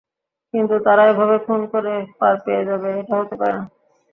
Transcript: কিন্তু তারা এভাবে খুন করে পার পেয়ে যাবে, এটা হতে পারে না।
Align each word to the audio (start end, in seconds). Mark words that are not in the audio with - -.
কিন্তু 0.53 0.75
তারা 0.85 1.03
এভাবে 1.07 1.37
খুন 1.45 1.61
করে 1.73 1.93
পার 2.19 2.35
পেয়ে 2.45 2.67
যাবে, 2.69 2.89
এটা 3.01 3.13
হতে 3.19 3.35
পারে 3.39 3.53
না। 3.57 3.63